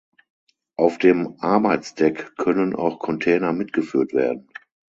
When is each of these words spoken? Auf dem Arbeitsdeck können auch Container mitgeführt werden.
Auf 0.77 0.97
dem 0.97 1.35
Arbeitsdeck 1.41 2.35
können 2.35 2.75
auch 2.75 2.97
Container 2.97 3.53
mitgeführt 3.53 4.13
werden. 4.13 4.47